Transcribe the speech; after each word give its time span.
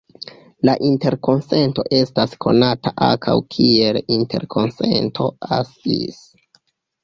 La 0.69 0.73
interkonsento 0.87 1.85
estas 1.97 2.33
konata 2.47 2.93
ankaŭ 3.09 3.37
kiel 3.57 4.03
interkonsento 4.19 5.33
"As-Is". 5.63 6.23